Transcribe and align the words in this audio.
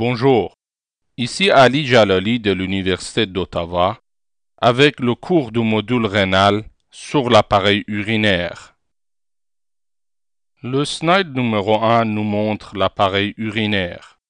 Bonjour, 0.00 0.54
ici 1.16 1.50
Ali 1.50 1.84
Jalali 1.84 2.38
de 2.38 2.52
l'Université 2.52 3.26
d'Ottawa 3.26 4.00
avec 4.56 5.00
le 5.00 5.16
cours 5.16 5.50
du 5.50 5.58
module 5.58 6.06
rénal 6.06 6.62
sur 6.92 7.30
l'appareil 7.30 7.82
urinaire. 7.88 8.76
Le 10.62 10.84
slide 10.84 11.34
numéro 11.34 11.82
1 11.82 12.04
nous 12.04 12.22
montre 12.22 12.76
l'appareil 12.76 13.34
urinaire. 13.38 14.20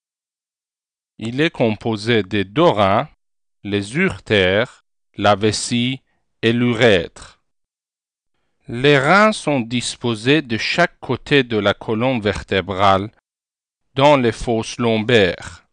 Il 1.19 1.39
est 1.39 1.51
composé 1.51 2.23
des 2.23 2.45
deux 2.45 2.63
reins, 2.63 3.07
les 3.63 3.95
urtères, 3.95 4.85
la 5.17 5.35
vessie 5.35 6.01
et 6.41 6.51
l'urètre. 6.51 7.43
Les 8.67 8.97
reins 8.97 9.33
sont 9.33 9.59
disposés 9.59 10.41
de 10.41 10.57
chaque 10.57 10.99
côté 10.99 11.43
de 11.43 11.57
la 11.57 11.75
colonne 11.75 12.21
vertébrale 12.21 13.11
dans 13.99 14.15
les 14.15 14.31
fosses 14.31 14.77
lombaires. 14.79 15.65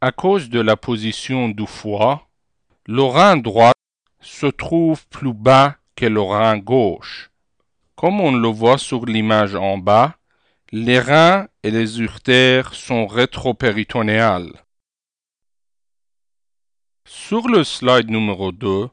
À 0.00 0.10
cause 0.10 0.48
de 0.50 0.58
la 0.58 0.76
position 0.76 1.48
du 1.48 1.64
foie, 1.64 2.26
le 2.86 3.04
rein 3.04 3.36
droit 3.36 3.70
se 4.20 4.46
trouve 4.46 5.06
plus 5.06 5.32
bas 5.32 5.76
que 5.94 6.06
le 6.06 6.20
rein 6.20 6.58
gauche. 6.58 7.30
Comme 7.94 8.20
on 8.20 8.32
le 8.32 8.48
voit 8.48 8.78
sur 8.78 9.06
l'image 9.06 9.54
en 9.54 9.78
bas, 9.78 10.16
les 10.72 10.98
reins 10.98 11.46
et 11.62 11.70
les 11.70 12.00
urtères 12.00 12.74
sont 12.74 13.06
rétropéritonéales. 13.06 14.54
Sur 17.04 17.46
le 17.46 17.62
slide 17.62 18.10
numéro 18.10 18.50
2, 18.50 18.88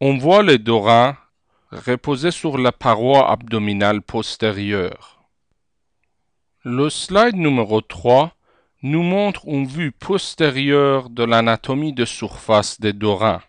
on 0.00 0.16
voit 0.16 0.44
les 0.44 0.58
deux 0.58 0.74
reins 0.90 1.16
reposer 1.72 2.30
sur 2.30 2.56
la 2.56 2.70
paroi 2.70 3.28
abdominale 3.28 4.00
postérieure. 4.00 5.19
Le 6.62 6.90
slide 6.90 7.36
numéro 7.36 7.80
3 7.80 8.34
nous 8.82 9.02
montre 9.02 9.48
une 9.48 9.66
vue 9.66 9.92
postérieure 9.92 11.08
de 11.08 11.24
l'anatomie 11.24 11.94
de 11.94 12.04
surface 12.04 12.78
des 12.78 12.92
deux 12.92 13.08
reins. 13.08 13.40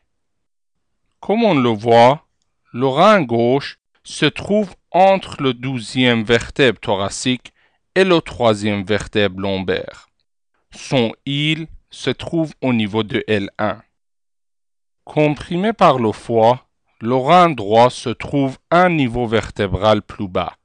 Comme 1.19 1.43
on 1.43 1.53
le 1.53 1.67
voit, 1.67 2.25
le 2.71 2.87
rein 2.87 3.21
gauche 3.21 3.79
se 4.05 4.25
trouve 4.25 4.73
entre 4.91 5.43
le 5.43 5.53
douzième 5.53 6.23
vertèbre 6.23 6.79
thoracique 6.79 7.51
et 7.95 8.05
le 8.05 8.21
troisième 8.21 8.85
vertèbre 8.85 9.41
lombaire. 9.41 10.07
Son 10.73 11.11
île 11.25 11.67
se 11.89 12.11
trouve 12.11 12.53
au 12.61 12.71
niveau 12.71 13.03
de 13.03 13.25
L1. 13.27 13.81
Comprimé 15.03 15.73
par 15.73 15.99
le 15.99 16.13
foie, 16.13 16.65
le 17.01 17.15
rein 17.15 17.49
droit 17.49 17.89
se 17.89 18.07
trouve 18.09 18.57
un 18.69 18.87
niveau 18.89 19.27
vertébral 19.27 20.01
plus 20.01 20.29
bas 20.29 20.55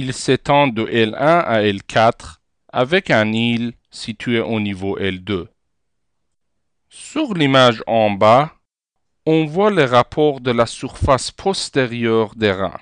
il 0.00 0.14
s'étend 0.14 0.68
de 0.68 0.84
L1 0.84 1.16
à 1.16 1.62
L4 1.62 2.36
avec 2.72 3.10
un 3.10 3.32
île 3.32 3.72
situé 3.90 4.38
au 4.38 4.60
niveau 4.60 4.96
L2. 4.96 5.48
Sur 6.88 7.34
l'image 7.34 7.82
en 7.88 8.12
bas, 8.12 8.52
on 9.26 9.46
voit 9.46 9.72
les 9.72 9.86
rapports 9.86 10.40
de 10.40 10.52
la 10.52 10.66
surface 10.66 11.32
postérieure 11.32 12.36
des 12.36 12.52
reins. 12.52 12.80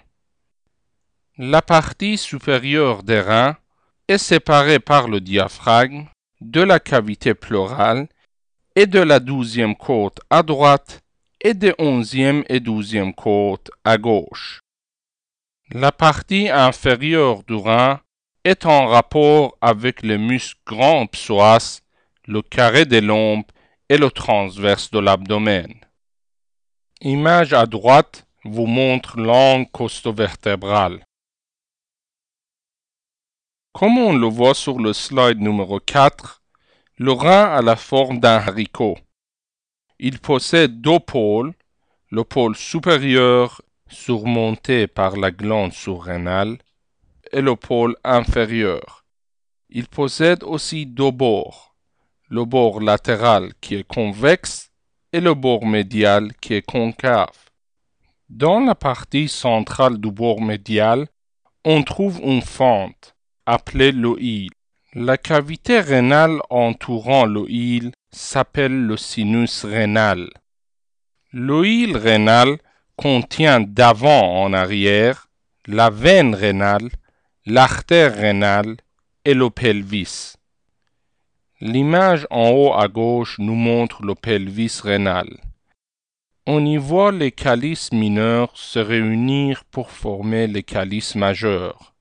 La 1.38 1.62
partie 1.62 2.18
supérieure 2.18 3.02
des 3.02 3.20
reins 3.20 3.56
est 4.08 4.18
séparée 4.18 4.78
par 4.78 5.08
le 5.08 5.22
diaphragme 5.22 6.04
de 6.42 6.60
la 6.60 6.80
cavité 6.80 7.32
pleurale 7.32 8.08
et 8.74 8.84
de 8.84 9.00
la 9.00 9.20
douzième 9.20 9.74
côte 9.74 10.20
à 10.28 10.42
droite 10.42 11.00
et 11.40 11.54
des 11.54 11.72
onzième 11.78 12.44
et 12.50 12.60
douzième 12.60 13.14
côtes 13.14 13.70
à 13.84 13.96
gauche. 13.96 14.60
La 15.72 15.90
partie 15.90 16.48
inférieure 16.48 17.42
du 17.42 17.54
rein 17.54 18.00
est 18.44 18.66
en 18.66 18.86
rapport 18.86 19.58
avec 19.60 20.02
le 20.02 20.16
muscle 20.16 20.60
grand 20.64 21.08
psoas, 21.08 21.82
le 22.26 22.40
carré 22.40 22.84
des 22.84 23.00
lombes 23.00 23.50
et 23.88 23.98
le 23.98 24.12
transverse 24.12 24.92
de 24.92 25.00
l'abdomen. 25.00 25.74
Image 27.00 27.52
à 27.52 27.66
droite 27.66 28.28
vous 28.44 28.66
montre 28.66 29.18
l'angle 29.18 29.68
costo-vertébral. 29.72 31.04
Comme 33.72 33.98
on 33.98 34.16
le 34.16 34.28
voit 34.28 34.54
sur 34.54 34.78
le 34.78 34.92
slide 34.92 35.40
numéro 35.40 35.80
4, 35.80 36.42
le 36.98 37.10
rein 37.10 37.44
a 37.44 37.60
la 37.60 37.74
forme 37.74 38.20
d'un 38.20 38.36
haricot. 38.36 38.96
Il 39.98 40.20
possède 40.20 40.80
deux 40.80 41.00
pôles, 41.00 41.54
le 42.10 42.22
pôle 42.22 42.54
supérieur 42.54 43.62
surmonté 43.88 44.86
par 44.86 45.16
la 45.16 45.30
glande 45.30 45.72
surrénale 45.72 46.58
et 47.32 47.40
le 47.40 47.56
pôle 47.56 47.96
inférieur. 48.04 49.04
Il 49.68 49.88
possède 49.88 50.42
aussi 50.44 50.86
deux 50.86 51.10
bords, 51.10 51.74
le 52.28 52.44
bord 52.44 52.80
latéral 52.80 53.52
qui 53.60 53.74
est 53.74 53.86
convexe 53.86 54.70
et 55.12 55.20
le 55.20 55.34
bord 55.34 55.66
médial 55.66 56.32
qui 56.40 56.54
est 56.54 56.66
concave. 56.66 57.50
Dans 58.28 58.60
la 58.60 58.74
partie 58.74 59.28
centrale 59.28 59.98
du 59.98 60.10
bord 60.10 60.40
médial, 60.40 61.06
on 61.64 61.82
trouve 61.82 62.20
une 62.22 62.42
fente 62.42 63.14
appelée 63.44 63.92
l'oïl. 63.92 64.50
La 64.94 65.16
cavité 65.16 65.80
rénale 65.80 66.40
entourant 66.50 67.24
l'oïl 67.24 67.92
s'appelle 68.10 68.86
le 68.86 68.96
sinus 68.96 69.64
rénal. 69.64 70.30
L'oïl 71.32 71.96
rénal 71.96 72.58
contient 72.96 73.60
d'avant 73.60 74.42
en 74.42 74.52
arrière 74.52 75.28
la 75.66 75.90
veine 75.90 76.34
rénale, 76.34 76.90
l'artère 77.44 78.16
rénale 78.16 78.76
et 79.24 79.34
le 79.34 79.50
pelvis. 79.50 80.34
L'image 81.60 82.26
en 82.30 82.50
haut 82.50 82.74
à 82.74 82.88
gauche 82.88 83.38
nous 83.38 83.54
montre 83.54 84.02
le 84.02 84.14
pelvis 84.14 84.80
rénal. 84.82 85.28
On 86.46 86.64
y 86.64 86.76
voit 86.76 87.12
les 87.12 87.32
calices 87.32 87.92
mineurs 87.92 88.56
se 88.56 88.78
réunir 88.78 89.64
pour 89.64 89.90
former 89.90 90.46
les 90.46 90.62
calices 90.62 91.16
majeurs. 91.16 91.94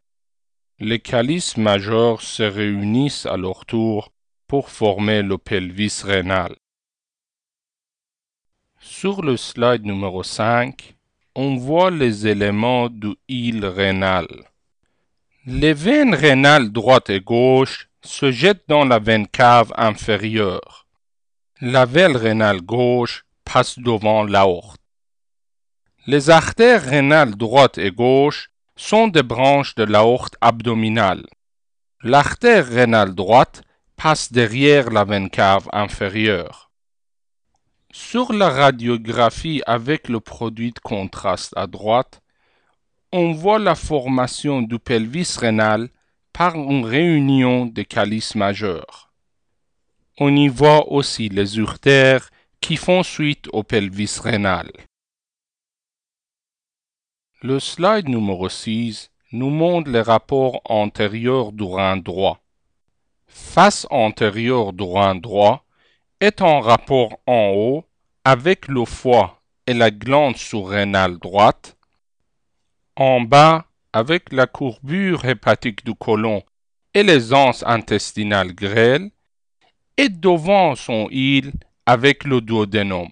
Les 0.80 1.00
calices 1.00 1.58
majeurs 1.58 2.22
se 2.22 2.44
réunissent 2.44 3.26
à 3.26 3.38
leur 3.38 3.66
tour 3.66 4.12
pour 4.48 4.70
former 4.70 5.24
le 5.24 5.38
pelvis 5.38 6.02
rénal. 6.04 6.56
Sur 8.88 9.24
le 9.24 9.36
slide 9.36 9.84
numéro 9.84 10.22
5, 10.22 10.96
on 11.34 11.56
voit 11.56 11.90
les 11.90 12.28
éléments 12.28 12.88
du 12.88 13.16
île 13.28 13.66
rénal. 13.66 14.28
Les 15.48 15.74
veines 15.74 16.14
rénales 16.14 16.72
droite 16.72 17.10
et 17.10 17.20
gauche 17.20 17.90
se 18.04 18.32
jettent 18.32 18.70
dans 18.70 18.86
la 18.86 19.00
veine 19.00 19.28
cave 19.28 19.74
inférieure. 19.76 20.86
La 21.62 21.86
veine 21.86 22.16
rénale 22.16 22.62
gauche 22.62 23.26
passe 23.44 23.80
devant 23.80 24.24
l'aorte. 24.24 24.80
Les 26.06 26.30
artères 26.30 26.86
rénales 26.86 27.36
droite 27.36 27.80
et 27.80 27.92
gauche 27.92 28.52
sont 28.76 29.08
des 29.08 29.24
branches 29.24 29.74
de 29.74 29.84
l'aorte 29.84 30.36
abdominale. 30.42 31.26
L'artère 32.04 32.68
rénale 32.68 33.16
droite 33.16 33.64
passe 33.96 34.32
derrière 34.32 34.92
la 34.92 35.06
veine 35.06 35.32
cave 35.32 35.68
inférieure. 35.74 36.66
Sur 37.98 38.34
la 38.34 38.50
radiographie 38.50 39.62
avec 39.66 40.10
le 40.10 40.20
produit 40.20 40.74
de 40.74 40.80
contraste 40.80 41.54
à 41.56 41.66
droite, 41.66 42.22
on 43.14 43.32
voit 43.32 43.58
la 43.58 43.74
formation 43.74 44.62
du 44.62 44.80
pelvis 44.80 45.38
rénal 45.40 45.88
par 46.34 46.56
une 46.56 46.84
réunion 46.84 47.66
des 47.66 47.86
calices 47.86 48.36
majeurs. 48.36 49.14
On 50.20 50.36
y 50.36 50.50
voit 50.50 50.92
aussi 50.92 51.30
les 51.30 51.58
urtères 51.58 52.30
qui 52.60 52.76
font 52.76 53.02
suite 53.02 53.48
au 53.54 53.64
pelvis 53.64 54.20
rénal. 54.22 54.70
Le 57.42 57.62
slide 57.62 58.10
numéro 58.10 58.50
6 58.50 59.10
nous 59.32 59.50
montre 59.50 59.90
les 59.90 60.02
rapports 60.02 60.60
antérieurs 60.66 61.54
du 61.54 61.64
rein 61.64 61.96
droit. 61.96 62.42
Face 63.26 63.88
antérieure 63.90 64.74
du 64.74 64.84
rein 64.84 65.16
droit, 65.16 65.66
est 66.20 66.42
en 66.42 66.60
rapport 66.60 67.20
en 67.28 67.52
haut 67.56 67.86
avec 68.26 68.68
le 68.68 68.86
foie 68.86 69.40
et 69.68 69.76
la 69.76 69.92
glande 69.92 70.36
surrénale 70.36 71.20
droite, 71.20 71.78
en 72.96 73.22
bas 73.22 73.66
avec 73.94 74.34
la 74.34 74.48
courbure 74.48 75.26
hépatique 75.26 75.86
du 75.86 75.94
côlon 75.94 76.42
et 76.96 77.04
les 77.04 77.34
anses 77.34 77.64
intestinales 77.68 78.54
grêles, 78.54 79.12
et 79.98 80.10
devant 80.10 80.76
son 80.76 81.08
île 81.12 81.54
avec 81.86 82.24
le 82.24 82.42
duodénum. 82.42 83.10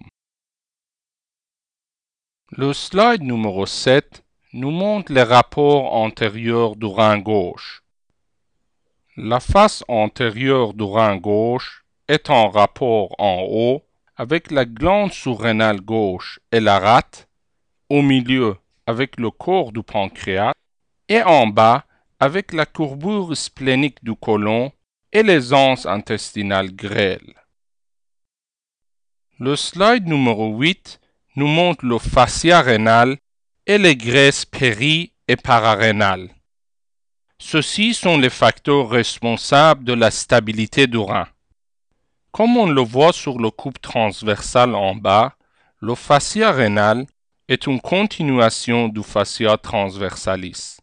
Le 2.50 2.72
slide 2.72 3.22
numéro 3.22 3.66
7 3.66 4.24
nous 4.52 4.72
montre 4.72 5.12
les 5.12 5.22
rapports 5.22 5.94
antérieurs 5.94 6.74
du 6.74 6.86
rein 6.86 7.18
gauche. 7.18 7.84
La 9.16 9.38
face 9.38 9.84
antérieure 9.86 10.74
du 10.74 10.84
rein 10.84 11.16
gauche 11.16 11.84
est 12.08 12.30
en 12.30 12.48
rapport 12.48 13.14
en 13.18 13.42
haut 13.48 13.84
avec 14.16 14.50
la 14.50 14.64
glande 14.64 15.12
surrénale 15.12 15.80
gauche 15.80 16.40
et 16.52 16.60
la 16.60 16.78
rate, 16.78 17.28
au 17.88 18.02
milieu 18.02 18.56
avec 18.86 19.18
le 19.18 19.30
corps 19.30 19.72
du 19.72 19.82
pancréas 19.82 20.52
et 21.08 21.22
en 21.22 21.46
bas 21.46 21.84
avec 22.20 22.52
la 22.52 22.66
courbure 22.66 23.36
splénique 23.36 24.02
du 24.04 24.14
côlon 24.14 24.72
et 25.12 25.22
les 25.22 25.52
anses 25.52 25.86
intestinales 25.86 26.74
grêles. 26.74 27.34
Le 29.38 29.56
slide 29.56 30.06
numéro 30.06 30.56
8 30.56 31.00
nous 31.36 31.48
montre 31.48 31.84
le 31.84 31.98
fascia 31.98 32.60
rénal 32.60 33.16
et 33.66 33.78
les 33.78 33.96
graisses 33.96 34.44
péri- 34.44 35.12
et 35.26 35.36
pararénales. 35.36 36.30
Ceux-ci 37.38 37.94
sont 37.94 38.18
les 38.18 38.30
facteurs 38.30 38.88
responsables 38.90 39.84
de 39.84 39.92
la 39.92 40.10
stabilité 40.10 40.86
du 40.86 40.98
rein. 40.98 41.26
Comme 42.34 42.56
on 42.56 42.66
le 42.66 42.80
voit 42.80 43.12
sur 43.12 43.38
le 43.38 43.52
coupe 43.52 43.80
transversal 43.80 44.74
en 44.74 44.96
bas, 44.96 45.36
le 45.78 45.94
fascia 45.94 46.50
rénal 46.50 47.06
est 47.46 47.68
une 47.68 47.80
continuation 47.80 48.88
du 48.88 49.04
fascia 49.04 49.56
transversalis. 49.56 50.78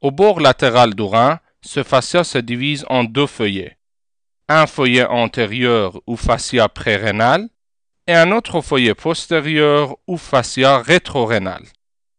Au 0.00 0.10
bord 0.10 0.40
latéral 0.40 0.96
du 0.96 1.04
rein, 1.04 1.38
ce 1.62 1.84
fascia 1.84 2.24
se 2.24 2.38
divise 2.38 2.84
en 2.88 3.04
deux 3.04 3.28
feuillets. 3.28 3.78
Un 4.48 4.66
feuillet 4.66 5.06
antérieur 5.06 6.00
ou 6.08 6.16
fascia 6.16 6.68
prérénal 6.68 7.48
et 8.08 8.14
un 8.14 8.32
autre 8.32 8.60
feuillet 8.60 8.96
postérieur 8.96 9.96
ou 10.08 10.16
fascia 10.16 10.82
rétrorénal. 10.82 11.62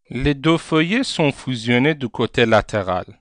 Les 0.10 0.34
deux 0.34 0.58
feuillets 0.58 1.04
sont 1.04 1.34
fusionnés 1.34 1.96
du 1.96 2.08
côté 2.08 2.46
latéral. 2.46 3.20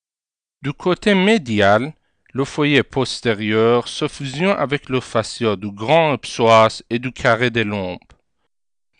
Du 0.62 0.72
côté 0.72 1.16
médial, 1.16 1.92
le 2.32 2.44
feuillet 2.44 2.82
postérieur 2.82 3.88
se 3.88 4.06
fusionne 4.06 4.56
avec 4.56 4.88
le 4.88 5.00
fascia 5.00 5.56
du 5.56 5.70
grand 5.70 6.16
psoas 6.18 6.82
et 6.90 6.98
du 6.98 7.12
carré 7.12 7.50
des 7.50 7.64
lombes. 7.64 7.98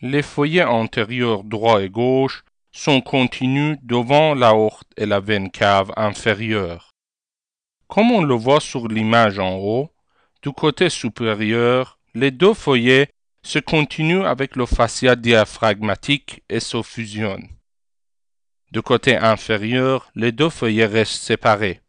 Les 0.03 0.23
feuillets 0.23 0.65
antérieurs 0.65 1.45
droit 1.45 1.83
et 1.83 1.89
gauche 1.89 2.45
sont 2.73 3.01
continus 3.01 3.77
devant 3.83 4.35
l'aorte 4.35 4.89
et 4.97 5.07
la 5.07 5.21
veine 5.21 5.51
cave 5.51 5.93
inférieure. 5.97 6.95
Comme 7.87 8.11
on 8.11 8.23
le 8.23 8.35
voit 8.35 8.61
sur 8.61 8.89
l'image 8.89 9.39
en 9.39 9.57
haut, 9.57 9.91
du 10.43 10.53
côté 10.53 10.89
supérieur, 10.89 11.99
les 12.15 12.31
deux 12.31 12.55
feuillets 12.55 13.11
se 13.43 13.59
continuent 13.59 14.25
avec 14.25 14.57
le 14.57 14.67
fascia 14.67 15.17
diaphragmatique 15.17 16.43
et 16.49 16.61
se 16.61 16.83
fusionnent. 16.83 17.49
Du 18.71 18.83
côté 18.83 19.17
inférieur, 19.17 20.11
les 20.15 20.33
deux 20.33 20.51
feuillets 20.51 20.87
restent 20.87 21.23
séparés. 21.23 21.81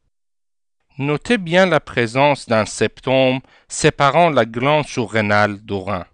Notez 0.98 1.38
bien 1.38 1.66
la 1.66 1.80
présence 1.80 2.48
d'un 2.48 2.66
septum 2.66 3.40
séparant 3.70 4.30
la 4.30 4.46
glande 4.46 4.86
surrénale 4.86 5.62
du 5.62 5.74
rein. 5.74 6.06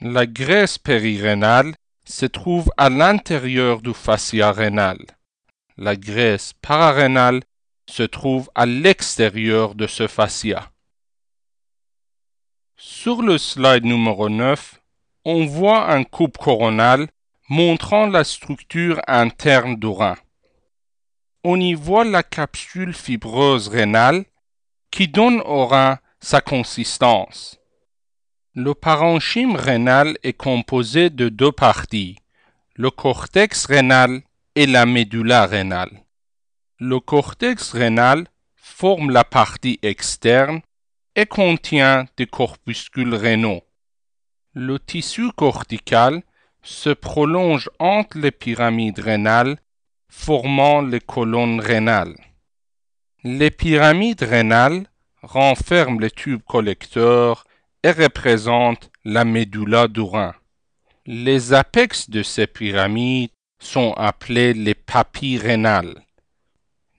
La 0.00 0.26
graisse 0.26 0.78
périrénale 0.78 1.74
se 2.04 2.26
trouve 2.26 2.70
à 2.76 2.88
l'intérieur 2.88 3.82
du 3.82 3.92
fascia 3.92 4.52
rénal. 4.52 4.98
La 5.76 5.96
graisse 5.96 6.52
pararénale 6.62 7.42
se 7.88 8.04
trouve 8.04 8.48
à 8.54 8.64
l'extérieur 8.64 9.74
de 9.74 9.86
ce 9.86 10.06
fascia. 10.06 10.70
Sur 12.76 13.22
le 13.22 13.38
slide 13.38 13.84
numéro 13.84 14.28
9, 14.28 14.80
on 15.24 15.46
voit 15.46 15.92
un 15.92 16.04
coupe 16.04 16.38
coronal 16.38 17.08
montrant 17.48 18.06
la 18.06 18.22
structure 18.22 19.00
interne 19.08 19.76
du 19.76 19.88
rein. 19.88 20.16
On 21.42 21.58
y 21.58 21.72
voit 21.72 22.04
la 22.04 22.22
capsule 22.22 22.92
fibreuse 22.92 23.68
rénale 23.68 24.26
qui 24.90 25.08
donne 25.08 25.40
au 25.40 25.66
rein 25.66 25.98
sa 26.20 26.42
consistance. 26.42 27.58
Le 28.54 28.74
parenchyme 28.74 29.56
rénal 29.56 30.18
est 30.22 30.34
composé 30.34 31.08
de 31.08 31.30
deux 31.30 31.52
parties, 31.52 32.18
le 32.74 32.90
cortex 32.90 33.64
rénal 33.64 34.20
et 34.54 34.66
la 34.66 34.84
médula 34.84 35.46
rénale. 35.46 36.02
Le 36.78 37.00
cortex 37.00 37.72
rénal 37.72 38.26
forme 38.56 39.10
la 39.10 39.24
partie 39.24 39.78
externe 39.80 40.60
et 41.16 41.24
contient 41.26 42.06
des 42.18 42.26
corpuscules 42.26 43.14
rénaux. 43.14 43.62
Le 44.52 44.78
tissu 44.78 45.32
cortical 45.32 46.22
se 46.62 46.90
prolonge 46.90 47.70
entre 47.78 48.18
les 48.18 48.30
pyramides 48.30 48.98
rénales, 48.98 49.56
formant 50.10 50.82
les 50.82 51.00
colonnes 51.00 51.60
rénales. 51.60 52.16
Les 53.24 53.50
pyramides 53.50 54.22
rénales 54.22 54.86
renferment 55.22 56.00
les 56.00 56.10
tubes 56.10 56.42
collecteurs 56.42 57.44
et 57.82 57.92
représentent 57.92 58.90
la 59.04 59.24
médula 59.24 59.88
du 59.88 60.00
rein. 60.00 60.34
Les 61.06 61.52
apex 61.52 62.10
de 62.10 62.22
ces 62.22 62.46
pyramides 62.46 63.30
sont 63.58 63.92
appelés 63.96 64.52
les 64.52 64.74
papilles 64.74 65.38
rénales. 65.38 66.02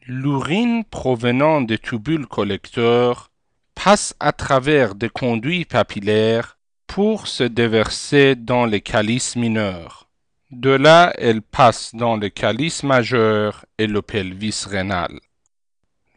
L'urine 0.08 0.84
provenant 0.84 1.62
des 1.62 1.78
tubules 1.78 2.28
collecteurs 2.28 3.30
passe 3.76 4.16
à 4.20 4.32
travers 4.32 4.96
des 4.96 5.10
conduits 5.10 5.66
papillaires 5.66 6.58
pour 6.88 7.28
se 7.28 7.44
déverser 7.44 8.36
dans 8.36 8.66
les 8.66 8.82
calices 8.82 9.36
mineurs. 9.36 10.08
De 10.52 10.70
là, 10.72 11.14
elle 11.18 11.42
passe 11.42 11.96
dans 11.96 12.18
le 12.18 12.28
calice 12.28 12.84
majeur 12.84 13.66
et 13.78 13.88
le 13.88 14.02
pelvis 14.02 14.66
rénal. 14.68 15.18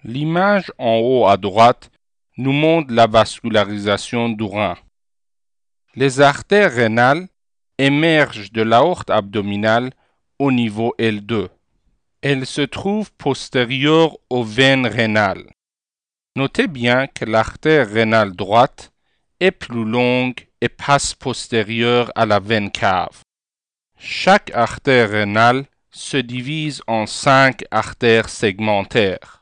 L'image 0.02 0.72
en 0.76 0.96
haut 0.96 1.28
à 1.28 1.36
droite 1.36 1.92
nous 2.36 2.50
montre 2.50 2.92
la 2.92 3.06
vascularisation 3.06 4.30
du 4.30 4.42
rein. 4.42 4.76
Les 5.94 6.20
artères 6.20 6.72
rénales 6.72 7.28
émergent 7.78 8.50
de 8.50 8.62
l'aorte 8.62 9.08
abdominale 9.08 9.92
au 10.40 10.50
niveau 10.50 10.96
L2. 10.98 11.48
Elles 12.20 12.46
se 12.46 12.62
trouvent 12.62 13.12
postérieures 13.12 14.16
aux 14.30 14.42
veines 14.42 14.88
rénales. 14.88 15.48
Notez 16.34 16.66
bien 16.66 17.06
que 17.06 17.24
l'artère 17.24 17.88
rénale 17.88 18.32
droite 18.32 18.90
est 19.38 19.52
plus 19.52 19.84
longue 19.84 20.48
et 20.60 20.68
passe 20.68 21.14
postérieure 21.14 22.10
à 22.16 22.26
la 22.26 22.40
veine 22.40 22.72
cave. 22.72 23.22
Chaque 24.06 24.50
artère 24.50 25.08
rénale 25.08 25.64
se 25.90 26.18
divise 26.18 26.82
en 26.86 27.06
cinq 27.06 27.64
artères 27.70 28.28
segmentaires. 28.28 29.40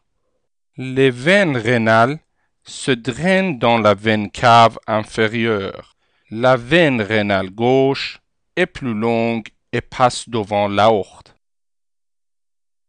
Les 0.76 1.10
veines 1.10 1.56
rénales 1.56 2.20
se 2.62 2.92
drainent 2.92 3.58
dans 3.58 3.78
la 3.78 3.94
veine 3.94 4.30
cave 4.30 4.78
inférieure. 4.86 5.96
La 6.30 6.54
veine 6.54 7.02
rénale 7.02 7.50
gauche 7.50 8.20
est 8.54 8.66
plus 8.66 8.94
longue 8.94 9.48
et 9.72 9.80
passe 9.80 10.28
devant 10.28 10.68
l'aorte. 10.68 11.34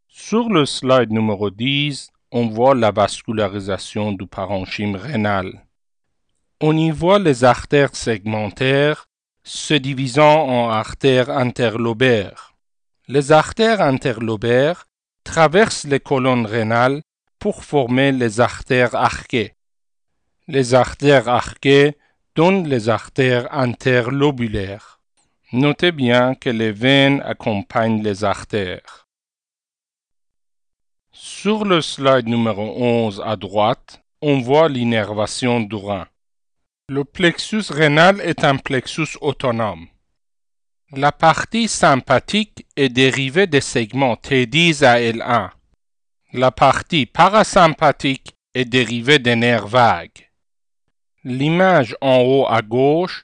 Sur 0.08 0.50
le 0.50 0.68
slide 0.68 1.10
numéro 1.10 1.50
10, 1.50 2.12
on 2.32 2.50
voit 2.50 2.75
la 2.75 2.92
vascularisation 2.92 4.12
du 4.12 4.27
parenchyme 4.27 4.96
rénal. 4.96 5.65
On 6.62 6.77
y 6.77 6.92
voit 6.92 7.18
les 7.18 7.44
artères 7.44 7.96
segmentaires 7.96 9.08
se 9.44 9.74
divisant 9.74 10.48
en 10.48 10.70
artères 10.70 11.30
interlobaires. 11.30 12.54
Les 13.08 13.32
artères 13.32 13.82
interlobaires 13.82 14.86
traversent 15.24 15.86
les 15.86 16.00
colonnes 16.00 16.46
rénales 16.46 17.02
pour 17.40 17.66
former 17.66 18.12
les 18.12 18.40
artères 18.40 18.96
arquées. 18.96 19.56
Les 20.48 20.74
artères 20.74 21.28
arquées 21.28 21.98
donnent 22.36 22.68
les 22.68 22.90
artères 22.90 23.54
interlobulaires. 23.54 25.02
Notez 25.52 25.92
bien 25.92 26.36
que 26.36 26.50
les 26.50 26.72
veines 26.72 27.22
accompagnent 27.26 28.02
les 28.02 28.24
artères. 28.24 29.08
Sur 31.12 31.64
le 31.64 31.82
slide 31.82 32.28
numéro 32.28 32.74
11 32.76 33.22
à 33.24 33.36
droite, 33.36 34.02
on 34.22 34.40
voit 34.40 34.70
l'innervation 34.70 35.60
du 35.60 35.76
rein. 35.76 36.08
Le 36.90 37.06
plexus 37.06 37.72
rénal 37.72 38.20
est 38.20 38.44
un 38.44 38.58
plexus 38.58 39.18
autonome. 39.22 39.88
La 40.92 41.13
partie 41.13 41.70
sympathique 41.70 42.68
est 42.75 42.90
dérivée 42.90 43.48
des 43.48 43.62
segments 43.62 44.16
T10 44.16 44.84
à 44.84 45.00
L1. 45.00 45.52
La 46.34 46.52
partie 46.52 47.06
parasympathique 47.06 48.36
est 48.54 48.66
dérivée 48.66 49.18
des 49.18 49.38
nerfs 49.38 49.68
vagues. 49.68 50.30
L'image 51.24 51.96
en 52.02 52.18
haut 52.18 52.48
à 52.50 52.62
gauche 52.62 53.24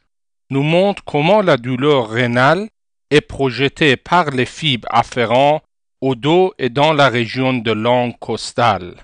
nous 0.50 0.64
montre 0.64 1.04
comment 1.04 1.42
la 1.42 1.58
douleur 1.58 2.10
rénale 2.10 2.70
est 3.12 3.20
projetée 3.20 3.98
par 3.98 4.30
les 4.30 4.46
fibres 4.46 4.88
afférents 4.90 5.62
au 6.00 6.16
dos 6.16 6.54
et 6.60 6.70
dans 6.70 6.94
la 6.94 7.10
région 7.10 7.52
de 7.52 7.72
l'angle 7.74 8.18
costal. 8.20 8.96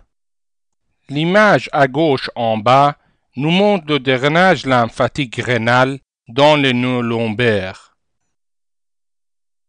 L'image 1.09 1.69
à 1.73 1.89
gauche 1.89 2.31
en 2.35 2.57
bas 2.57 2.95
nous 3.37 3.51
montre 3.51 3.85
le 3.87 3.99
drainage 3.99 4.65
lymphatique 4.65 5.35
rénal 5.35 5.99
dans 6.27 6.55
les 6.55 6.73
nœuds 6.73 7.01
lombaires. 7.01 7.97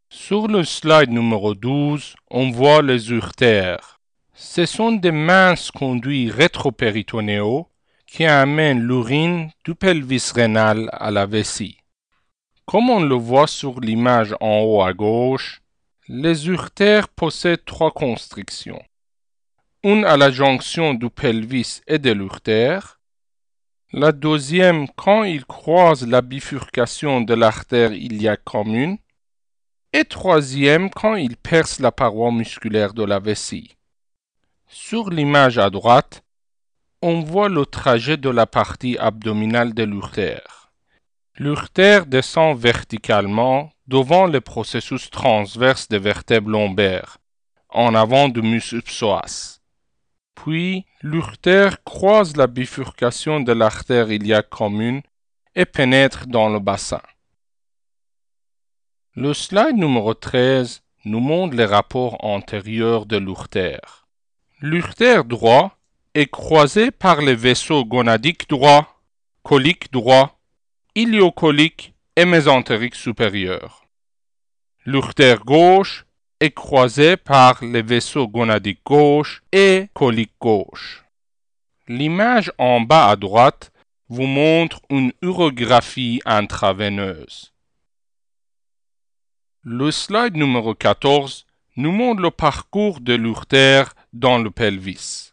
Sur 0.09 0.47
le 0.47 0.63
slide 0.63 1.11
numéro 1.11 1.55
12, 1.55 2.15
on 2.31 2.51
voit 2.51 2.81
les 2.81 3.11
urtères. 3.11 3.99
Ce 4.35 4.67
sont 4.67 4.93
des 4.93 5.11
minces 5.11 5.73
conduits 5.73 6.31
rétropéritonéaux 6.31 7.69
qui 8.07 8.25
amènent 8.25 8.87
l'urine 8.87 9.51
du 9.65 9.75
pelvis 9.75 10.31
rénal 10.33 10.89
à 10.93 11.11
la 11.11 11.27
vessie. 11.27 11.79
Comme 12.67 12.89
on 12.89 13.01
le 13.01 13.17
voit 13.17 13.49
sur 13.49 13.81
l'image 13.81 14.35
en 14.41 14.61
haut 14.61 14.83
à 14.83 14.93
gauche, 14.93 15.61
les 16.09 16.47
urtères 16.47 17.09
possèdent 17.09 17.65
trois 17.65 17.91
constrictions. 17.91 18.83
une 19.83 20.05
à 20.05 20.17
la 20.17 20.31
jonction 20.31 20.95
du 20.95 21.11
pelvis 21.11 21.81
et 21.87 21.99
de 21.99 22.13
l'urtère, 22.13 22.96
la 23.93 24.11
deuxième 24.13 24.89
quand 24.97 25.23
il 25.23 25.45
croise 25.45 26.07
la 26.07 26.21
bifurcation 26.21 27.21
de 27.21 27.35
l'artère 27.35 27.93
iliaque 27.93 28.45
commune, 28.45 28.99
et 29.93 30.05
troisième 30.05 30.91
quand 30.91 31.15
il 31.15 31.37
perce 31.37 31.79
la 31.79 31.93
paroi 31.93 32.33
musculaire 32.33 32.95
de 32.95 33.05
la 33.05 33.21
vessie. 33.21 33.77
Sur 34.67 35.11
l'image 35.11 35.59
à 35.59 35.71
droite, 35.71 36.25
on 37.01 37.21
voit 37.21 37.49
le 37.49 37.65
trajet 37.65 38.17
de 38.17 38.29
la 38.29 38.47
partie 38.47 38.99
abdominale 38.99 39.73
de 39.73 39.85
l'urtère. 39.85 40.73
L'urtère 41.39 42.07
descend 42.07 42.59
verticalement 42.59 43.71
devant 43.87 44.27
le 44.27 44.41
processus 44.41 45.11
transverse 45.11 45.87
des 45.89 46.01
vertèbres 46.01 46.51
lombaires, 46.51 47.19
en 47.69 47.95
avant 47.95 48.29
du 48.29 48.43
muscle 48.43 48.83
psoas. 48.83 49.56
Puis, 50.37 50.87
l'urtère 51.03 51.83
croise 51.83 52.37
la 52.37 52.47
bifurcation 52.47 53.41
de 53.41 53.53
l'artère 53.53 54.13
iliaque 54.13 54.49
commune 54.49 55.03
et 55.57 55.65
pénètre 55.65 56.29
dans 56.29 56.49
le 56.49 56.61
bassin. 56.61 57.03
Le 59.17 59.35
slide 59.35 59.77
numéro 59.77 60.15
13 60.15 60.83
nous 61.07 61.21
montre 61.21 61.57
les 61.57 61.65
rapports 61.65 62.23
antérieurs 62.25 63.07
de 63.07 63.17
l'urtère. 63.17 64.07
L'urtère 64.61 65.25
droit 65.25 65.79
est 66.15 66.31
croisé 66.31 66.91
par 66.91 67.23
les 67.23 67.35
vaisseaux 67.35 67.85
gonadiques 67.85 68.49
droit, 68.49 69.01
colique 69.43 69.91
droit, 69.91 70.39
iliocolique 70.95 71.95
et 72.15 72.25
mésentérique 72.25 72.95
supérieur. 72.95 73.87
L'urtère 74.85 75.45
gauche 75.45 76.06
est 76.41 76.51
croisé 76.51 77.17
par 77.17 77.65
les 77.65 77.83
vaisseaux 77.83 78.29
gonadiques 78.29 78.85
gauche 78.85 79.43
et 79.53 79.89
colique 79.95 80.35
gauche. 80.41 81.05
L'image 81.89 82.53
en 82.59 82.81
bas 82.81 83.09
à 83.09 83.17
droite 83.17 83.73
vous 84.09 84.27
montre 84.27 84.81
une 84.91 85.13
urographie 85.23 86.21
intraveineuse. 86.25 87.53
Le 89.63 89.91
slide 89.91 90.37
numéro 90.37 90.75
14 90.75 91.47
nous 91.77 91.93
montre 91.93 92.23
le 92.23 92.31
parcours 92.31 93.01
de 93.01 93.15
l'urtère 93.15 93.95
dans 94.13 94.39
le 94.39 94.51
pelvis. 94.51 95.33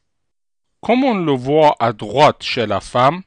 Comme 0.82 1.04
on 1.04 1.16
le 1.16 1.32
voit 1.32 1.76
à 1.80 1.94
droite 1.94 2.42
chez 2.42 2.66
la 2.66 2.82
femme, 2.82 3.24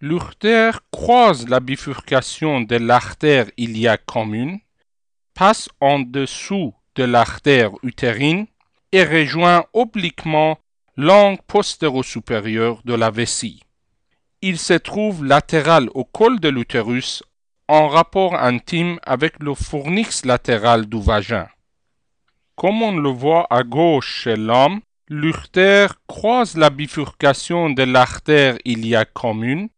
l'urtère 0.00 0.80
croise 0.90 1.48
la 1.48 1.60
bifurcation 1.60 2.60
de 2.60 2.76
l'artère 2.76 3.50
iliaque 3.56 4.04
commune, 4.06 4.60
passe 5.34 5.68
en 5.80 6.00
dessous 6.00 6.74
de 6.96 7.04
l'artère 7.04 7.70
utérine 7.82 8.46
et 8.92 9.04
rejoint 9.04 9.64
obliquement 9.72 10.58
l'angle 10.96 11.40
postéro-supérieur 11.46 12.80
de 12.84 12.94
la 12.94 13.10
vessie. 13.10 13.62
Il 14.42 14.58
se 14.58 14.74
trouve 14.74 15.24
latéral 15.24 15.88
au 15.94 16.04
col 16.04 16.40
de 16.40 16.48
l'utérus 16.48 17.22
en 17.68 17.88
rapport 17.88 18.34
intime 18.34 18.98
avec 19.04 19.38
le 19.38 19.54
fournix 19.54 20.24
latéral 20.24 20.86
du 20.86 21.00
vagin. 21.00 21.48
Comme 22.56 22.82
on 22.82 22.96
le 22.96 23.08
voit 23.08 23.46
à 23.48 23.62
gauche 23.62 24.22
chez 24.24 24.36
l'homme, 24.36 24.80
l'urtère 25.08 25.94
croise 26.06 26.56
la 26.56 26.70
bifurcation 26.70 27.70
de 27.70 27.82
l'artère 27.82 28.58
iliaque 28.64 29.12
commune, 29.14 29.68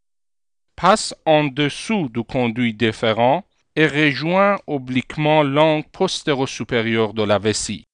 passe 0.75 1.14
en 1.25 1.44
dessous 1.44 2.09
du 2.09 2.25
conduit 2.25 2.75
déférent 2.75 3.44
et 3.76 3.87
rejoint 3.87 4.59
obliquement 4.66 5.43
l'angle 5.43 5.87
postéro-supérieur 5.90 7.14
de 7.14 7.23
la 7.23 7.38
vessie. 7.38 7.87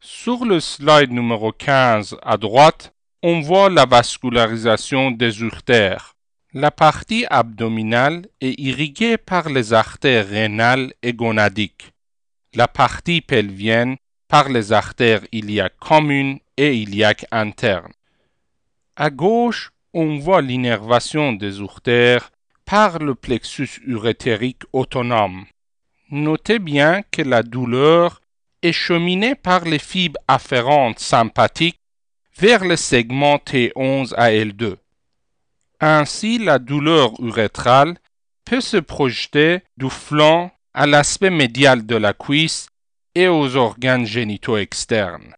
Sur 0.00 0.44
le 0.44 0.60
slide 0.60 1.12
numéro 1.12 1.52
15 1.52 2.16
à 2.22 2.36
droite, 2.36 2.92
on 3.22 3.40
voit 3.40 3.70
la 3.70 3.86
vascularisation 3.86 5.10
des 5.10 5.40
urtères. 5.40 6.14
La 6.52 6.70
partie 6.70 7.24
abdominale 7.30 8.26
est 8.40 8.60
irriguée 8.60 9.16
par 9.16 9.48
les 9.48 9.72
artères 9.72 10.28
rénales 10.28 10.92
et 11.02 11.14
gonadiques. 11.14 11.92
La 12.54 12.68
partie 12.68 13.22
pelvienne 13.22 13.96
par 14.28 14.48
les 14.48 14.72
artères 14.72 15.22
iliaques 15.32 15.78
communes 15.78 16.38
et 16.56 16.76
iliaques 16.76 17.26
internes. 17.30 17.92
À 18.96 19.10
gauche, 19.10 19.72
on 19.92 20.18
voit 20.18 20.42
l'innervation 20.42 21.32
des 21.32 21.60
urtères 21.60 22.30
par 22.64 22.98
le 22.98 23.14
plexus 23.14 23.80
urétérique 23.86 24.62
autonome. 24.72 25.46
Notez 26.10 26.58
bien 26.58 27.02
que 27.10 27.22
la 27.22 27.42
douleur 27.42 28.20
est 28.62 28.72
cheminée 28.72 29.34
par 29.34 29.64
les 29.64 29.78
fibres 29.78 30.20
afférentes 30.28 30.98
sympathiques 30.98 31.80
vers 32.38 32.64
le 32.64 32.76
segment 32.76 33.36
T11 33.36 34.14
à 34.14 34.30
L2. 34.30 34.76
Ainsi, 35.80 36.38
la 36.38 36.58
douleur 36.58 37.12
urétrale 37.20 37.98
peut 38.44 38.60
se 38.60 38.76
projeter 38.76 39.60
du 39.76 39.90
flanc 39.90 40.50
à 40.72 40.86
l'aspect 40.86 41.30
médial 41.30 41.86
de 41.86 41.96
la 41.96 42.12
cuisse 42.12 42.68
et 43.14 43.28
aux 43.28 43.56
organes 43.56 44.06
génitaux 44.06 44.56
externes. 44.56 45.34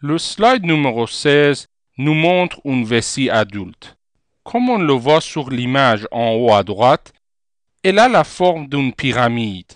Le 0.00 0.18
slide 0.18 0.64
numéro 0.64 1.06
16 1.06 1.68
nous 1.98 2.14
montre 2.14 2.60
une 2.64 2.84
vessie 2.84 3.30
adulte. 3.30 3.96
Comme 4.44 4.68
on 4.68 4.78
le 4.78 4.92
voit 4.92 5.20
sur 5.20 5.50
l'image 5.50 6.08
en 6.10 6.32
haut 6.32 6.52
à 6.52 6.64
droite, 6.64 7.12
elle 7.84 7.98
a 7.98 8.08
la 8.08 8.24
forme 8.24 8.68
d'une 8.68 8.92
pyramide. 8.92 9.72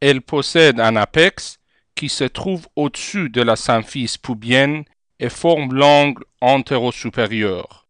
Elle 0.00 0.22
possède 0.22 0.80
un 0.80 0.96
apex 0.96 1.58
qui 1.94 2.08
se 2.08 2.24
trouve 2.24 2.66
au-dessus 2.76 3.30
de 3.30 3.42
la 3.42 3.56
symphyse 3.56 4.18
pubienne 4.18 4.84
et 5.18 5.28
forme 5.28 5.72
l'angle 5.72 6.24
antéro-supérieur. 6.40 7.86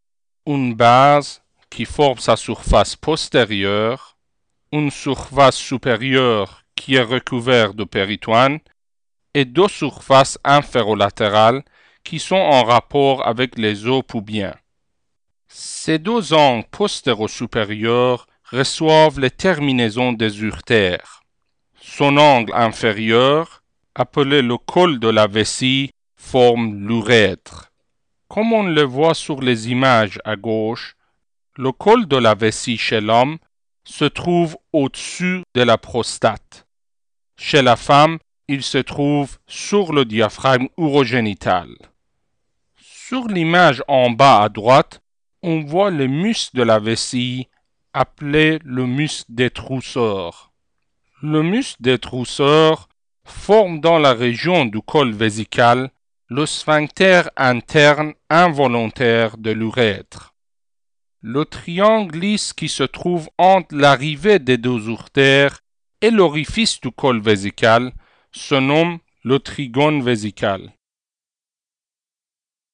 Une 0.47 0.75
base 0.75 1.43
qui 1.71 1.85
forme 1.85 2.19
sa 2.19 2.37
surface 2.37 2.95
postérieure, 2.95 4.17
une 4.73 4.91
surface 4.91 5.57
supérieure 5.57 6.65
qui 6.76 6.95
est 6.95 7.03
recouverte 7.03 7.75
de 7.75 7.85
péritoine 7.85 8.61
et 9.35 9.45
deux 9.45 9.69
surfaces 9.69 10.38
inférolatérales 10.45 11.65
qui 12.05 12.21
sont 12.21 12.37
en 12.37 12.62
rapport 12.62 13.26
avec 13.26 13.59
les 13.59 13.87
os 13.87 14.03
pubiens. 14.07 14.55
Ces 15.58 15.98
deux 15.98 16.34
angles 16.34 16.66
postéro-supérieurs 16.70 18.26
reçoivent 18.44 19.18
les 19.18 19.30
terminaisons 19.30 20.12
des 20.12 20.42
urtères. 20.42 21.22
Son 21.80 22.18
angle 22.18 22.52
inférieur, 22.54 23.62
appelé 23.94 24.42
le 24.42 24.58
col 24.58 24.98
de 24.98 25.08
la 25.08 25.26
vessie, 25.26 25.92
forme 26.14 26.86
l'urètre. 26.86 27.72
Comme 28.28 28.52
on 28.52 28.64
le 28.64 28.82
voit 28.82 29.14
sur 29.14 29.40
les 29.40 29.70
images 29.70 30.20
à 30.26 30.36
gauche, 30.36 30.94
le 31.56 31.72
col 31.72 32.06
de 32.06 32.18
la 32.18 32.34
vessie 32.34 32.76
chez 32.76 33.00
l'homme 33.00 33.38
se 33.82 34.04
trouve 34.04 34.58
au-dessus 34.75 35.42
de 35.54 35.62
la 35.62 35.78
prostate. 35.78 36.66
Chez 37.38 37.62
la 37.62 37.76
femme, 37.76 38.18
il 38.46 38.62
se 38.62 38.76
trouve 38.76 39.38
sur 39.46 39.94
le 39.94 40.04
diaphragme 40.04 40.68
urogénital. 40.76 41.68
Sur 42.78 43.26
l'image 43.28 43.82
en 43.88 44.10
bas 44.10 44.42
à 44.42 44.50
droite, 44.50 45.00
on 45.43 45.61
voit 45.61 45.90
le 45.90 46.07
muscle 46.07 46.57
de 46.57 46.62
la 46.62 46.78
vessie 46.78 47.49
appelé 47.93 48.59
le 48.64 48.87
muscle 48.87 49.33
des 49.33 49.50
trousseurs. 49.50 50.52
Le 51.23 51.43
muscle 51.43 51.81
des 51.81 51.99
trousseurs 51.99 52.88
forme 53.25 53.81
dans 53.81 53.99
la 53.99 54.12
région 54.12 54.66
du 54.66 54.81
col 54.81 55.12
vésical 55.12 55.90
le 56.28 56.45
sphincter 56.45 57.23
interne 57.37 58.14
involontaire 58.28 59.38
de 59.38 59.50
l'urètre. 59.50 60.35
Le 61.21 61.45
triangle 61.45 62.19
lisse 62.19 62.52
qui 62.52 62.69
se 62.69 62.83
trouve 62.83 63.28
entre 63.38 63.75
l'arrivée 63.75 64.38
des 64.38 64.59
deux 64.59 64.88
urtères 64.88 65.61
et 66.00 66.11
l'orifice 66.11 66.81
du 66.81 66.90
col 66.90 67.21
vésical 67.21 67.93
se 68.33 68.55
nomme 68.55 68.99
le 69.25 69.38
trigone 69.38 70.02
vésical. 70.02 70.73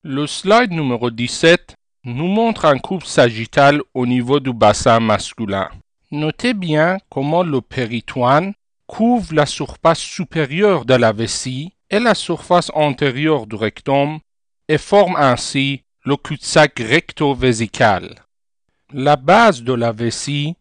Le 0.02 0.26
slide 0.26 0.73
numéro 0.73 1.11
17 1.11 1.76
nous 2.04 2.26
montre 2.26 2.64
un 2.64 2.78
couple 2.78 3.06
sagittal 3.06 3.80
au 3.94 4.06
niveau 4.06 4.40
du 4.40 4.52
bassin 4.52 4.99
masculin. 4.99 5.68
Notez 6.11 6.52
bien 6.52 6.99
comment 7.09 7.44
le 7.44 7.61
péritoine 7.61 8.54
couvre 8.87 9.32
la 9.32 9.47
surface 9.47 10.00
supérieure 10.00 10.85
de 10.85 10.94
la 10.94 11.12
vessie 11.12 11.73
et 11.90 12.00
la 12.00 12.14
surface 12.14 12.71
antérieure 12.75 13.47
du 13.47 13.54
rectum 13.54 14.18
et 14.68 14.78
forme 14.78 15.16
ainsi 15.16 15.82
le 16.04 16.16
cul-de-sac 16.16 16.78
recto-vésical. 16.80 18.16
La 18.92 19.16
base 19.16 19.62
de 19.62 19.73
la 19.73 19.92
vessie 19.92 20.56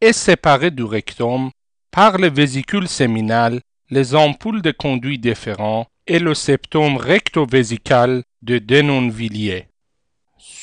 est 0.00 0.12
séparée 0.12 0.70
du 0.70 0.84
rectum 0.84 1.50
par 1.90 2.18
les 2.18 2.30
vésicules 2.30 2.88
séminales, 2.88 3.60
les 3.90 4.14
ampoules 4.14 4.62
de 4.62 4.72
conduit 4.72 5.18
déférent 5.18 5.86
et 6.06 6.18
le 6.18 6.34
septum 6.34 6.96
recto-vésical 6.96 8.24
de 8.42 8.58
Denonvilliers. 8.58 9.71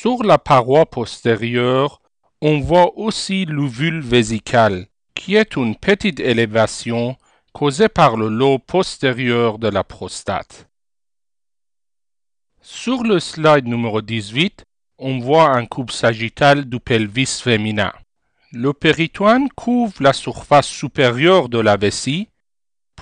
Sur 0.02 0.22
la 0.22 0.38
paroi 0.38 0.86
postérieure, 0.86 2.00
on 2.40 2.58
voit 2.60 2.96
aussi 2.96 3.44
l'ovule 3.44 4.00
vésical, 4.00 4.86
qui 5.14 5.34
est 5.34 5.56
une 5.56 5.76
petite 5.76 6.20
élévation 6.20 7.18
causée 7.52 7.90
par 7.90 8.16
le 8.16 8.28
lobe 8.28 8.62
postérieur 8.62 9.58
de 9.58 9.68
la 9.68 9.84
prostate. 9.84 10.70
Sur 12.62 13.02
le 13.02 13.20
slide 13.20 13.66
numéro 13.66 14.00
18, 14.00 14.64
on 14.96 15.18
voit 15.18 15.50
un 15.50 15.66
coupe 15.66 15.90
sagittal 15.90 16.64
du 16.64 16.80
pelvis 16.80 17.38
féminin. 17.44 17.92
Le 18.52 18.72
péritoine 18.72 19.50
couvre 19.50 20.02
la 20.02 20.14
surface 20.14 20.66
supérieure 20.66 21.50
de 21.50 21.58
la 21.58 21.76
vessie, 21.76 22.30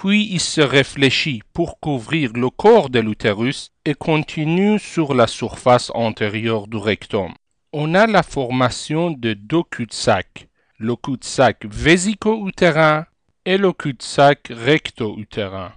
puis 0.00 0.28
il 0.31 0.38
se 0.38 0.61
réfléchit 0.61 1.43
pour 1.52 1.81
couvrir 1.81 2.33
le 2.35 2.50
corps 2.50 2.88
de 2.88 3.00
l'utérus 3.00 3.73
et 3.85 3.95
continue 3.95 4.78
sur 4.78 5.12
la 5.12 5.26
surface 5.26 5.90
antérieure 5.93 6.69
du 6.69 6.76
rectum. 6.76 7.33
On 7.73 7.95
a 7.95 8.07
la 8.07 8.23
formation 8.23 9.11
de 9.11 9.35
deux 9.35 9.64
cul-de-sac, 9.64 10.47
le 10.78 10.95
cul-de-sac 10.95 11.67
vésico-utérin 11.67 13.07
et 13.45 13.59
le 13.59 13.73
cul-de-sac 13.73 14.52
recto-utérin. 14.52 15.73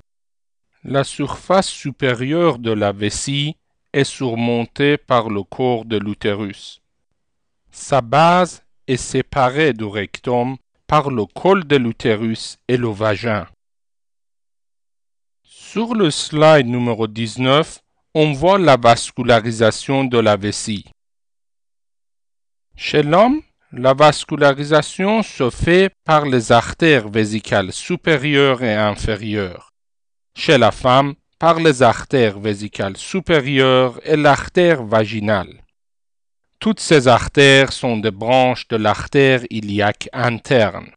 La 0.83 1.03
surface 1.03 1.69
supérieure 1.69 2.59
de 2.59 2.71
la 2.71 2.91
vessie 2.91 3.55
est 3.91 4.03
surmontée 4.03 4.97
par 4.97 5.29
le 5.29 5.41
corps 5.41 5.85
de 5.85 5.97
l'utérus. 5.97 6.83
Sa 7.71 8.01
base 8.01 8.63
est 8.87 8.97
séparée 8.97 9.73
du 9.73 9.85
rectum 9.85 10.57
par 10.85 11.09
le 11.09 11.25
col 11.25 11.65
de 11.65 11.77
l'utérus 11.77 12.59
et 12.67 12.77
le 12.77 12.89
vagin. 12.89 13.47
Sur 15.73 15.95
le 15.95 16.11
slide 16.11 16.67
numéro 16.67 17.07
19, 17.07 17.79
on 18.13 18.33
voit 18.33 18.59
la 18.59 18.75
vascularisation 18.75 20.03
de 20.03 20.17
la 20.17 20.35
vessie. 20.35 20.83
Chez 22.75 23.03
l'homme, 23.03 23.41
la 23.71 23.93
vascularisation 23.93 25.23
se 25.23 25.49
fait 25.49 25.95
par 26.03 26.25
les 26.25 26.51
artères 26.51 27.07
vésicales 27.07 27.71
supérieures 27.71 28.61
et 28.61 28.75
inférieures. 28.75 29.71
Chez 30.35 30.57
la 30.57 30.71
femme, 30.71 31.13
par 31.39 31.61
les 31.61 31.81
artères 31.81 32.37
vésicales 32.37 32.97
supérieures 32.97 33.97
et 34.03 34.17
l'artère 34.17 34.83
vaginale. 34.83 35.63
Toutes 36.59 36.81
ces 36.81 37.07
artères 37.07 37.71
sont 37.71 37.95
des 37.95 38.11
branches 38.11 38.67
de 38.67 38.75
l'artère 38.75 39.43
iliaque 39.49 40.09
interne. 40.11 40.91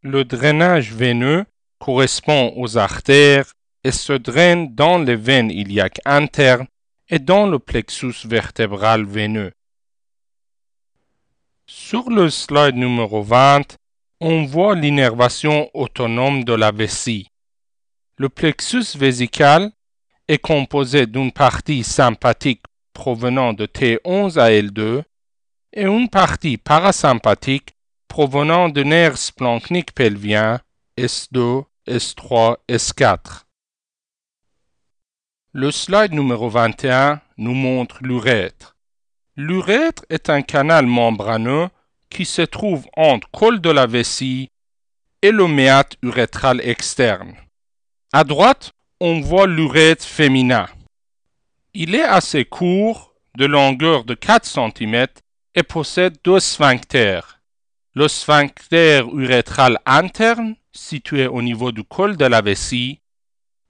Le 0.00 0.24
drainage 0.24 0.94
veineux 0.94 1.44
correspond 1.78 2.54
aux 2.56 2.78
artères 2.78 3.52
et 3.84 3.92
se 3.92 4.14
draine 4.14 4.74
dans 4.74 4.98
les 4.98 5.16
veines 5.16 5.50
iliaques 5.50 6.00
internes 6.04 6.66
et 7.08 7.18
dans 7.18 7.46
le 7.46 7.58
plexus 7.58 8.26
vertébral 8.26 9.04
veineux. 9.04 9.52
Sur 11.66 12.10
le 12.10 12.30
slide 12.30 12.76
numéro 12.76 13.22
20, 13.22 13.76
on 14.20 14.44
voit 14.44 14.74
l'innervation 14.74 15.70
autonome 15.74 16.44
de 16.44 16.54
la 16.54 16.72
vessie. 16.72 17.28
Le 18.16 18.28
plexus 18.28 18.96
vésical 18.96 19.70
est 20.28 20.38
composé 20.38 21.06
d'une 21.06 21.32
partie 21.32 21.84
sympathique 21.84 22.62
provenant 22.94 23.52
de 23.52 23.66
T11 23.66 24.38
à 24.38 24.50
L2 24.50 25.02
et 25.74 25.84
une 25.84 26.08
partie 26.08 26.56
parasympathique 26.56 27.74
provenant 28.08 28.68
de 28.68 28.82
nerfs 28.82 29.18
splanchniques 29.18 29.92
pelviens 29.92 30.60
S2, 30.96 31.64
S3, 31.88 32.56
S4. 32.68 33.43
Le 35.56 35.70
slide 35.70 36.12
numéro 36.12 36.48
21 36.48 37.20
nous 37.36 37.54
montre 37.54 37.98
l'urètre. 38.00 38.74
L'urètre 39.36 40.04
est 40.10 40.28
un 40.28 40.42
canal 40.42 40.84
membraneux 40.84 41.68
qui 42.10 42.24
se 42.24 42.42
trouve 42.42 42.88
entre 42.96 43.30
col 43.30 43.60
de 43.60 43.70
la 43.70 43.86
vessie 43.86 44.50
et 45.22 45.30
le 45.30 45.46
méate 45.46 45.94
urétral 46.02 46.60
externe. 46.60 47.36
À 48.12 48.24
droite, 48.24 48.72
on 48.98 49.20
voit 49.20 49.46
l'urètre 49.46 50.04
féminin. 50.04 50.66
Il 51.72 51.94
est 51.94 52.02
assez 52.02 52.44
court, 52.44 53.14
de 53.38 53.46
longueur 53.46 54.02
de 54.02 54.14
4 54.14 54.44
cm, 54.44 55.06
et 55.54 55.62
possède 55.62 56.18
deux 56.24 56.40
sphincters. 56.40 57.40
Le 57.94 58.08
sphincter 58.08 59.04
urétral 59.12 59.78
interne, 59.86 60.56
situé 60.72 61.28
au 61.28 61.42
niveau 61.42 61.70
du 61.70 61.84
col 61.84 62.16
de 62.16 62.24
la 62.24 62.40
vessie, 62.40 62.98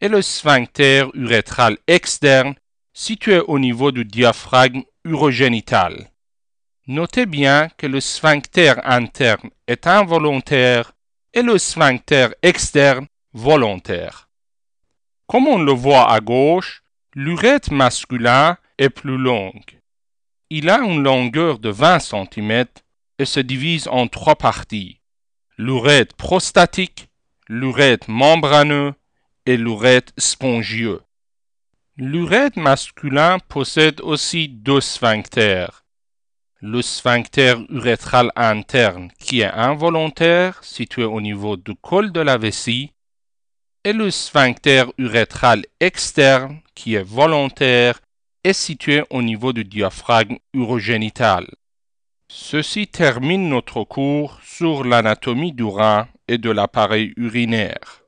et 0.04 0.08
le 0.08 0.20
sphincter 0.20 1.06
urétral 1.14 1.78
externe, 1.86 2.54
situé 2.92 3.38
au 3.38 3.58
niveau 3.58 3.90
du 3.90 4.04
diaphragme 4.04 4.82
urogénital. 5.06 6.10
Notez 6.86 7.24
bien 7.24 7.70
que 7.78 7.86
le 7.86 8.00
sphincter 8.00 8.74
interne 8.84 9.48
est 9.66 9.86
involontaire 9.86 10.92
et 11.32 11.40
le 11.40 11.56
sphincter 11.56 12.28
externe 12.42 13.06
volontaire. 13.32 14.28
Comme 15.26 15.48
on 15.48 15.56
le 15.56 15.72
voit 15.72 16.12
à 16.12 16.20
gauche, 16.20 16.82
l'urètre 17.14 17.72
masculin 17.72 18.58
est 18.76 18.90
plus 18.90 19.16
long. 19.16 19.54
Il 20.50 20.68
a 20.68 20.80
une 20.80 21.02
longueur 21.02 21.58
de 21.58 21.70
20 21.70 22.00
cm 22.00 22.66
et 23.18 23.24
se 23.24 23.40
divise 23.40 23.88
en 23.88 24.06
trois 24.08 24.36
parties. 24.36 25.00
L'urètre 25.56 26.14
prostatique, 26.14 27.08
l'urètre 27.48 28.10
membraneux 28.10 28.92
et 29.46 29.56
l'urètre 29.56 30.12
spongieux. 30.18 31.00
L'urètre 31.96 32.58
masculin 32.58 33.38
possède 33.48 34.00
aussi 34.00 34.48
deux 34.48 34.80
sphincters. 34.80 35.84
Le 36.60 36.82
sphincter 36.82 37.54
urétral 37.68 38.32
interne 38.36 39.10
qui 39.18 39.42
est 39.42 39.52
involontaire, 39.52 40.64
situé 40.64 41.04
au 41.04 41.20
niveau 41.20 41.56
du 41.56 41.74
col 41.74 42.10
de 42.10 42.20
la 42.20 42.38
vessie, 42.38 42.90
et 43.84 43.92
le 43.92 44.10
sphincter 44.10 44.84
urétral 44.96 45.64
externe, 45.78 46.60
qui 46.74 46.94
est 46.94 47.02
volontaire, 47.02 48.00
est 48.42 48.54
situé 48.54 49.04
au 49.10 49.22
niveau 49.22 49.52
du 49.52 49.64
diaphragme 49.64 50.38
urogénital. 50.54 51.46
Ceci 52.28 52.88
termine 52.88 53.48
notre 53.48 53.84
cours 53.84 54.40
sur 54.42 54.84
l'anatomie 54.84 55.52
du 55.52 55.64
rein 55.64 56.08
et 56.28 56.38
de 56.38 56.50
l'appareil 56.50 57.12
urinaire. 57.16 58.02